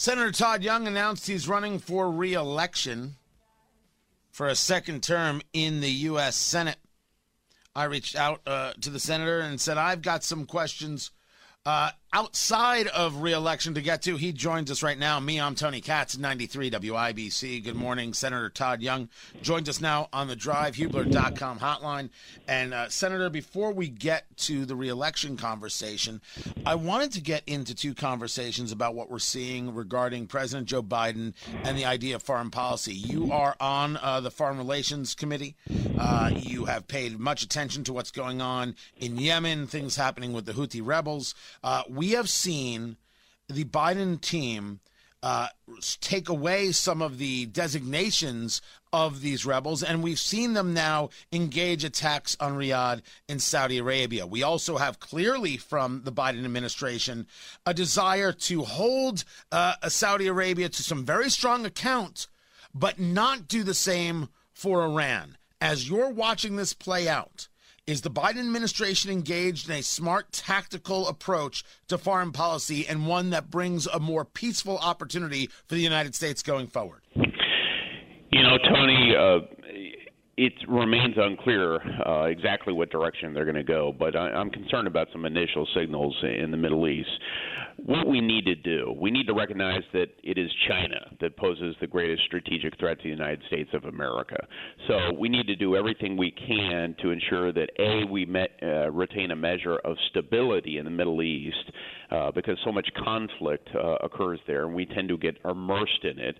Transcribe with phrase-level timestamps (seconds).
[0.00, 3.16] Senator Todd Young announced he's running for re election
[4.30, 6.36] for a second term in the U.S.
[6.36, 6.78] Senate.
[7.76, 11.10] I reached out uh, to the senator and said, I've got some questions
[11.66, 15.20] uh, outside of reelection to get to, he joins us right now.
[15.20, 17.62] Me, I'm Tony Katz, 93 WIBC.
[17.62, 18.12] Good morning.
[18.14, 19.08] Senator Todd Young
[19.42, 22.10] joins us now on the drivehubler.com hotline.
[22.48, 26.20] And, uh, Senator, before we get to the reelection conversation,
[26.66, 31.34] I wanted to get into two conversations about what we're seeing regarding President Joe Biden
[31.62, 32.94] and the idea of foreign policy.
[32.94, 35.54] You are on uh, the Foreign Relations Committee.
[35.96, 40.46] Uh, you have paid much attention to what's going on in Yemen, things happening with
[40.46, 41.34] the Houthi rebels.
[41.62, 42.96] Uh, we have seen
[43.46, 44.80] the Biden team
[45.22, 45.48] uh,
[46.00, 51.84] take away some of the designations of these rebels, and we've seen them now engage
[51.84, 54.26] attacks on Riyadh in Saudi Arabia.
[54.26, 57.26] We also have clearly from the Biden administration
[57.66, 62.28] a desire to hold uh, Saudi Arabia to some very strong account,
[62.74, 65.36] but not do the same for Iran.
[65.60, 67.48] As you're watching this play out,
[67.90, 73.30] is the Biden administration engaged in a smart tactical approach to foreign policy and one
[73.30, 77.00] that brings a more peaceful opportunity for the United States going forward?
[77.16, 79.40] You know, Tony, uh,
[80.36, 84.86] it remains unclear uh, exactly what direction they're going to go, but I, I'm concerned
[84.86, 87.10] about some initial signals in the Middle East.
[87.84, 91.74] What we need to do, we need to recognize that it is China that poses
[91.80, 94.36] the greatest strategic threat to the United States of America.
[94.86, 98.90] So we need to do everything we can to ensure that a we met, uh,
[98.90, 101.70] retain a measure of stability in the Middle East,
[102.10, 106.18] uh, because so much conflict uh, occurs there, and we tend to get immersed in
[106.18, 106.36] it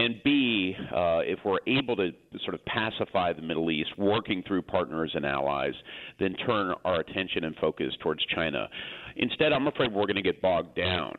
[0.00, 2.10] and B, uh, if we're able to
[2.44, 5.74] sort of pacify the Middle East, working through partners and allies,
[6.18, 8.68] then turn our attention and focus towards China.
[9.16, 11.14] Instead, I'm afraid we're going to get bogged down.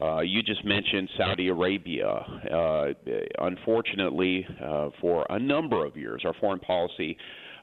[0.00, 2.06] Uh, you just mentioned Saudi Arabia.
[2.08, 2.86] Uh,
[3.40, 7.16] unfortunately, uh, for a number of years, our foreign policy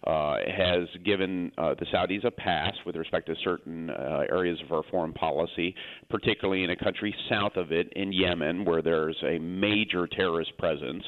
[0.08, 4.72] uh, has given uh, the Saudis a pass with respect to certain uh, areas of
[4.72, 5.76] our foreign policy,
[6.10, 11.04] particularly in a country south of it, in Yemen, where there's a major terrorist presence.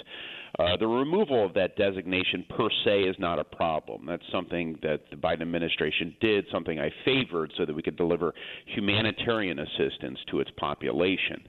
[0.58, 4.06] Uh, the removal of that designation per se is not a problem.
[4.06, 8.34] That's something that the Biden administration did, something I favored so that we could deliver
[8.66, 11.42] humanitarian assistance to its population.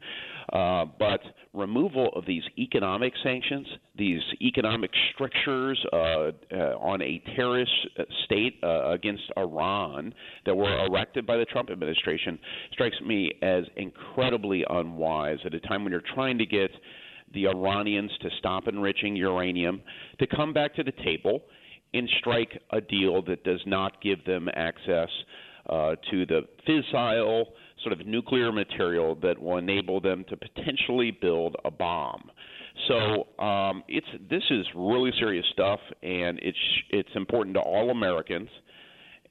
[0.52, 1.20] Uh, but
[1.52, 3.66] removal of these economic sanctions,
[3.98, 6.30] these economic strictures uh, uh,
[6.78, 7.72] on a terrorist
[8.24, 10.14] state uh, against Iran
[10.46, 12.38] that were erected by the Trump administration
[12.72, 16.70] strikes me as incredibly unwise at a time when you're trying to get
[17.34, 19.82] the Iranians to stop enriching uranium,
[20.18, 21.42] to come back to the table
[21.94, 25.08] and strike a deal that does not give them access
[25.68, 27.44] uh, to the fissile
[27.82, 32.30] sort of nuclear material that will enable them to potentially build a bomb.
[32.88, 36.58] So um, it's this is really serious stuff, and it's
[36.90, 38.48] it's important to all Americans.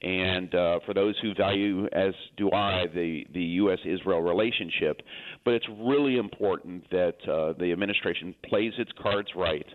[0.02, 3.78] And uh, for those who value, as do I, the, the U.S.
[3.84, 5.02] Israel relationship,
[5.44, 9.66] but it's really important that uh, the administration plays its cards right.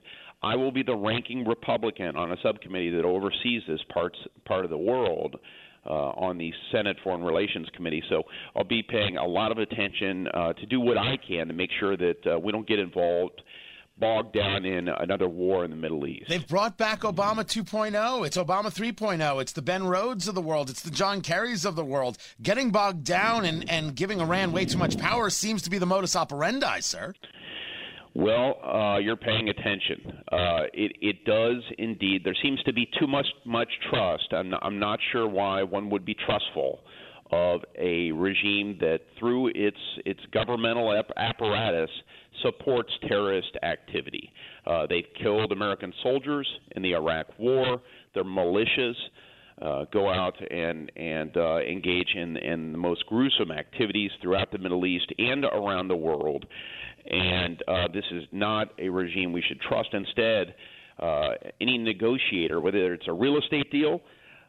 [0.42, 4.72] I will be the ranking Republican on a subcommittee that oversees this parts, part of
[4.72, 5.36] the world
[5.86, 8.04] uh, on the Senate Foreign Relations Committee.
[8.10, 8.24] So
[8.56, 11.70] I'll be paying a lot of attention uh, to do what I can to make
[11.80, 13.42] sure that uh, we don't get involved
[13.98, 16.26] bogged down in another war in the Middle East.
[16.28, 18.26] They've brought back Obama 2.0.
[18.26, 19.42] It's Obama 3.0.
[19.42, 20.70] It's the Ben Rhodes of the world.
[20.70, 22.18] It's the John Kerrys of the world.
[22.42, 25.86] Getting bogged down and, and giving Iran way too much power seems to be the
[25.86, 27.14] modus operandi, sir.
[28.16, 30.24] Well, uh, you're paying attention.
[30.32, 32.22] Uh, it, it does indeed.
[32.24, 34.28] There seems to be too much much trust.
[34.32, 36.80] I'm not, I'm not sure why one would be trustful
[37.32, 41.90] of a regime that, through its its governmental ap- apparatus,
[42.42, 44.32] supports terrorist activity.
[44.66, 47.82] Uh, they've killed American soldiers in the Iraq War.
[48.14, 48.96] Their militias
[49.62, 54.58] uh, go out and and uh, engage in in the most gruesome activities throughout the
[54.58, 56.46] Middle East and around the world.
[57.10, 59.90] And uh, this is not a regime we should trust.
[59.94, 60.56] Instead,
[61.00, 61.30] uh,
[61.62, 64.02] any negotiator, whether it's a real estate deal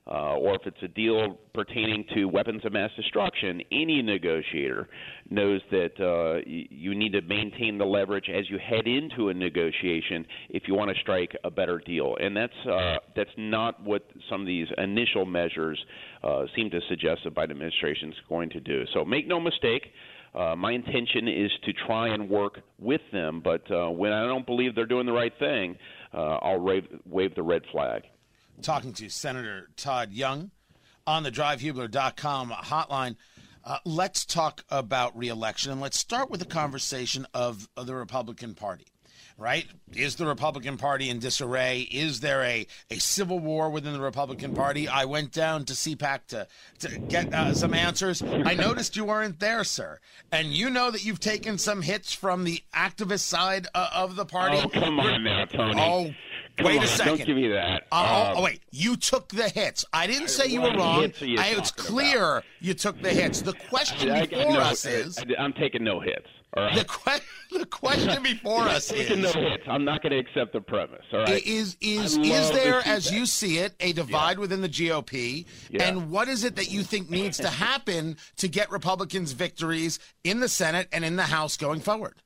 [0.09, 4.89] uh, or if it's a deal pertaining to weapons of mass destruction, any negotiator
[5.31, 10.25] knows that uh, you need to maintain the leverage as you head into a negotiation
[10.51, 12.17] if you want to strike a better deal.
[12.21, 15.79] And that's uh, that's not what some of these initial measures
[16.23, 18.85] uh, seem to suggest the Biden administration is going to do.
[18.95, 19.89] So make no mistake.
[20.37, 24.45] Uh, my intention is to try and work with them, but uh, when I don't
[24.45, 25.79] believe they're doing the right thing,
[26.13, 28.03] uh, I'll wave, wave the red flag.
[28.61, 30.51] Talking to Senator Todd Young
[31.07, 33.17] on the drivehubler.com hotline.
[33.65, 38.55] Uh, let's talk about reelection and let's start with the conversation of, of the Republican
[38.55, 38.87] Party
[39.39, 39.67] right?
[39.93, 41.81] Is the Republican Party in disarray?
[41.91, 44.89] Is there a, a civil war within the Republican Party?
[44.89, 46.47] I went down to CPAC to,
[46.81, 48.23] to get uh, some answers.
[48.23, 50.01] I noticed you weren't there, sir.
[50.33, 54.25] And you know that you've taken some hits from the activist side uh, of the
[54.25, 54.61] party.
[54.63, 55.81] Oh, come on now, Tony.
[55.81, 56.11] Oh,
[56.57, 57.19] Come wait on, a second.
[57.19, 57.83] Don't give me that.
[57.93, 59.85] Uh, oh, Um, wait, you took the hits.
[59.93, 61.13] I didn't say you were wrong.
[61.21, 63.43] you I, it's clear you took the hits.
[63.43, 66.27] The question I got before no- us is I, am taking no hits.
[66.57, 66.75] All right.
[66.75, 67.21] the, que-
[67.59, 69.65] the question before us taking is no hits.
[69.69, 71.03] I'm not going to accept the premise.
[71.13, 71.45] All right.
[71.47, 75.45] Is is is there, as you see it, a divide within the GOP?
[75.71, 75.83] Yeah.
[75.87, 80.41] And what is it that you think needs to happen to get Republicans victories in
[80.41, 82.23] the Senate and in the House going forward?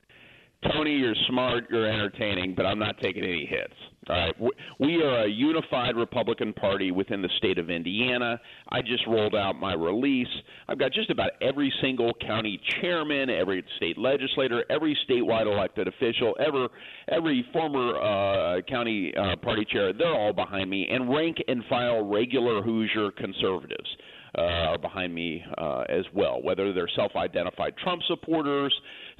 [0.71, 3.73] Tony, you're smart, you're entertaining, but I'm not taking any hits.
[4.09, 4.35] All right.
[4.79, 8.39] We- are a unified Republican Party within the state of Indiana.
[8.69, 10.27] I just rolled out my release.
[10.67, 16.35] I've got just about every single county chairman, every state legislator, every statewide elected official,
[16.39, 16.67] ever,
[17.09, 19.93] every former uh, county uh, party chair.
[19.93, 23.89] They're all behind me, and rank and file regular Hoosier conservatives
[24.37, 28.73] uh, are behind me uh, as well, whether they're self identified Trump supporters.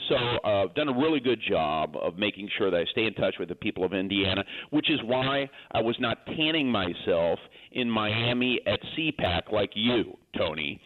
[0.10, 3.14] So uh, I've done a really good job of making sure that I stay in
[3.14, 7.40] touch with the people of Indiana, which is why I was not tanning myself
[7.72, 10.80] in Miami at CPAC like you, Tony.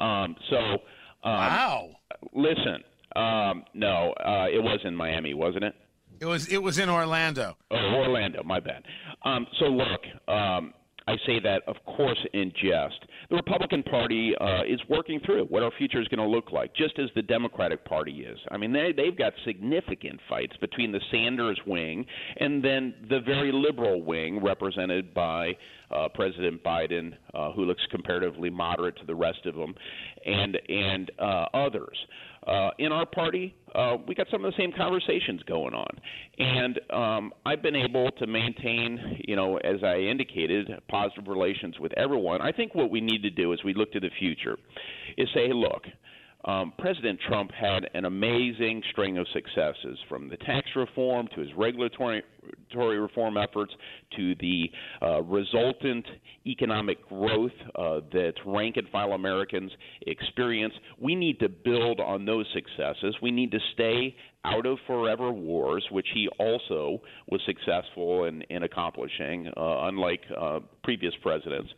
[0.00, 0.78] Um, so, um,
[1.24, 1.90] Wow.
[2.34, 2.82] listen,
[3.16, 5.74] um, no, uh, it was in Miami, wasn't it?
[6.20, 7.56] It was it was in Orlando.
[7.70, 8.84] Oh, Orlando, my bad.
[9.24, 10.72] Um, so look, um,
[11.06, 13.04] I say that, of course, in jest.
[13.30, 16.74] The Republican Party uh, is working through what our future is going to look like,
[16.74, 18.38] just as the Democratic Party is.
[18.50, 22.06] I mean, they, they've got significant fights between the Sanders wing
[22.38, 25.56] and then the very liberal wing, represented by
[25.90, 29.74] uh, President Biden, uh, who looks comparatively moderate to the rest of them,
[30.24, 31.96] and and uh, others.
[32.78, 35.88] In our party, uh, we got some of the same conversations going on,
[36.38, 41.92] and um, I've been able to maintain, you know, as I indicated, positive relations with
[41.96, 42.40] everyone.
[42.40, 44.58] I think what we need to do as we look to the future
[45.16, 45.84] is say, hey, look.
[46.44, 51.50] Um, President Trump had an amazing string of successes from the tax reform to his
[51.56, 52.22] regulatory
[52.74, 53.72] reform efforts
[54.16, 56.04] to the uh, resultant
[56.46, 59.70] economic growth uh, that rank and file Americans
[60.08, 60.74] experience.
[61.00, 63.14] We need to build on those successes.
[63.22, 68.64] We need to stay out of forever wars, which he also was successful in, in
[68.64, 71.70] accomplishing, uh, unlike uh, previous presidents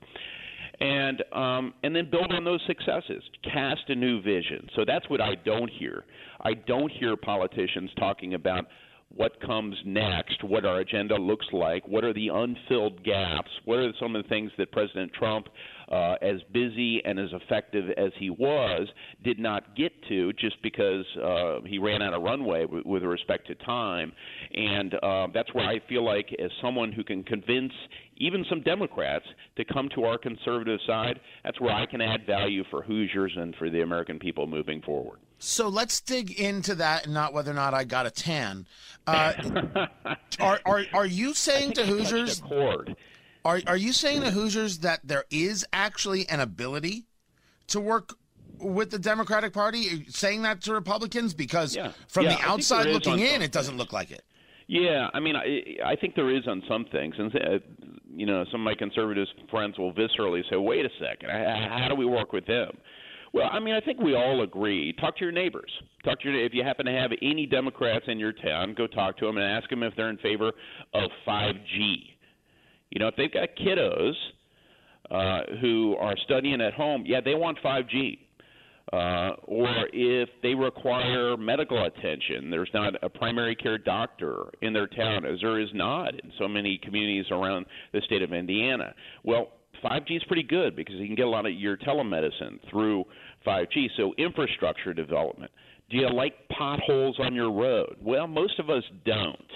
[0.80, 3.22] and um, and then build on those successes.
[3.42, 4.68] Cast a new vision.
[4.74, 6.04] So that's what I don't hear.
[6.40, 8.66] I don't hear politicians talking about
[9.16, 13.92] what comes next, what our agenda looks like, what are the unfilled gaps, what are
[14.00, 15.48] some of the things that President Trump,
[15.90, 18.88] uh, as busy and as effective as he was,
[19.22, 23.46] did not get to just because uh, he ran out of runway w- with respect
[23.46, 24.12] to time.
[24.54, 27.72] And uh, that's where I feel like, as someone who can convince
[28.16, 29.26] even some Democrats
[29.56, 33.54] to come to our conservative side, that's where I can add value for Hoosiers and
[33.56, 35.18] for the American people moving forward.
[35.44, 38.66] So let's dig into that and not whether or not I got a tan.
[39.06, 39.34] Uh,
[40.40, 42.42] are, are are you saying to Hoosiers?
[43.44, 47.04] Are are you saying to Hoosiers that there is actually an ability
[47.66, 48.14] to work
[48.58, 49.86] with the Democratic Party?
[49.86, 51.92] Are you saying that to Republicans because Yeah.
[52.08, 54.24] from Yeah, the outside looking in, it doesn't look like it.
[54.66, 57.58] Yeah, I mean, I, I think there is on some things, and uh,
[58.16, 61.94] you know, some of my conservative friends will viscerally say, "Wait a second, how do
[61.96, 62.78] we work with them?"
[63.34, 64.92] Well, I mean, I think we all agree.
[64.92, 65.70] Talk to your neighbors.
[66.04, 69.18] Talk to your if you happen to have any Democrats in your town, go talk
[69.18, 70.52] to them and ask them if they're in favor
[70.94, 71.96] of 5G.
[72.90, 74.12] You know, if they've got kiddos
[75.10, 78.18] uh, who are studying at home, yeah, they want 5G.
[78.92, 84.86] Uh, or if they require medical attention, there's not a primary care doctor in their
[84.86, 88.94] town, as there is not in so many communities around the state of Indiana.
[89.24, 89.48] Well,
[89.84, 93.04] 5G is pretty good because you can get a lot of your telemedicine through
[93.46, 93.88] 5G.
[93.96, 95.52] So, infrastructure development.
[95.90, 97.96] Do you like potholes on your road?
[98.00, 99.50] Well, most of us don't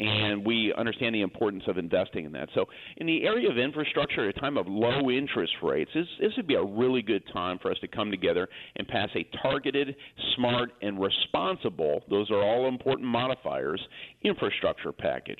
[0.00, 2.48] and we understand the importance of investing in that.
[2.54, 6.32] So, in the area of infrastructure, at a time of low interest rates, this, this
[6.36, 9.94] would be a really good time for us to come together and pass a targeted,
[10.36, 13.80] smart, and responsible those are all important modifiers
[14.22, 15.38] infrastructure package.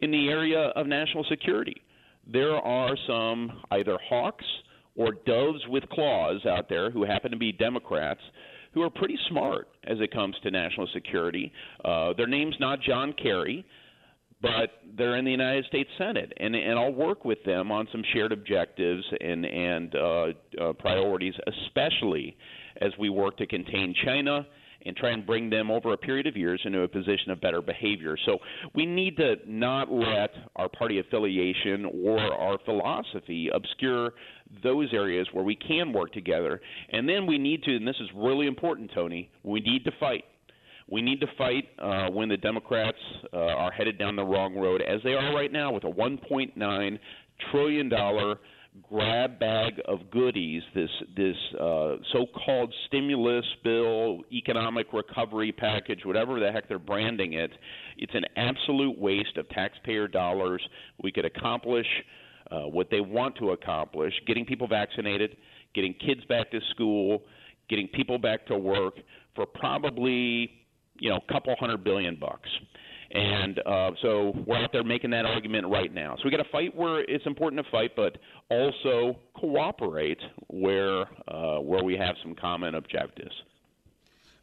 [0.00, 1.80] In the area of national security,
[2.30, 4.44] there are some either hawks
[4.96, 8.20] or doves with claws out there who happen to be Democrats
[8.72, 11.52] who are pretty smart as it comes to national security.
[11.84, 13.64] Uh, their name's not John Kerry
[14.42, 18.02] but they're in the United States Senate, and and I'll work with them on some
[18.12, 20.26] shared objectives and and uh,
[20.60, 22.36] uh, priorities, especially
[22.80, 24.46] as we work to contain China
[24.86, 27.60] and try and bring them over a period of years into a position of better
[27.60, 28.16] behavior.
[28.24, 28.38] So
[28.74, 34.12] we need to not let our party affiliation or our philosophy obscure
[34.62, 36.60] those areas where we can work together.
[36.90, 40.24] And then we need to, and this is really important, Tony, we need to fight.
[40.88, 42.98] We need to fight uh, when the Democrats
[43.32, 46.98] uh, are headed down the wrong road, as they are right now with a $1.9
[47.50, 47.90] trillion
[48.82, 56.50] grab bag of goodies, this this uh, so-called stimulus bill, economic recovery package, whatever the
[56.50, 57.50] heck they're branding it,
[57.96, 60.62] it's an absolute waste of taxpayer dollars.
[61.02, 61.86] We could accomplish
[62.50, 65.36] uh, what they want to accomplish: getting people vaccinated,
[65.74, 67.22] getting kids back to school,
[67.68, 68.94] getting people back to work
[69.34, 70.50] for probably
[70.98, 72.48] you know a couple hundred billion bucks.
[73.12, 76.16] And uh, so we're out there making that argument right now.
[76.16, 78.18] So we got to fight where it's important to fight, but
[78.50, 83.32] also cooperate where uh, where we have some common objectives.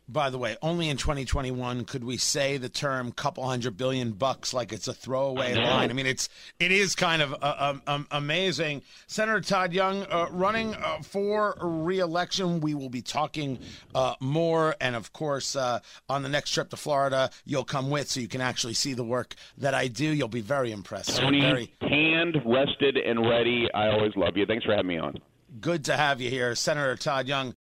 [0.09, 4.53] By the way, only in 2021 could we say the term "couple hundred billion bucks"
[4.53, 5.89] like it's a throwaway I line.
[5.89, 6.27] I mean, it's
[6.59, 8.81] it is kind of uh, um, amazing.
[9.07, 12.59] Senator Todd Young uh, running uh, for re-election.
[12.59, 13.59] We will be talking
[13.95, 15.79] uh, more, and of course, uh,
[16.09, 19.05] on the next trip to Florida, you'll come with so you can actually see the
[19.05, 20.05] work that I do.
[20.05, 21.17] You'll be very impressed.
[21.17, 23.69] Tony, very tanned, rested, and ready.
[23.73, 24.45] I always love you.
[24.45, 25.17] Thanks for having me on.
[25.61, 27.55] Good to have you here, Senator Todd Young.